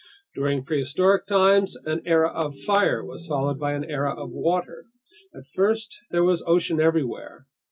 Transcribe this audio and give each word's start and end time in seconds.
During 0.33 0.63
prehistoric 0.65 1.27
times, 1.27 1.75
an 1.75 2.01
era 2.07 2.29
of 2.31 2.57
fire 2.57 3.05
was 3.05 3.27
followed 3.27 3.59
by 3.59 3.73
an 3.73 3.83
era 3.85 4.15
of 4.19 4.31
water. 4.31 4.85
At 5.35 5.45
first 5.53 5.95
there 6.09 6.23
was 6.23 6.43
ocean 6.47 6.81
everywhere. 6.81 7.45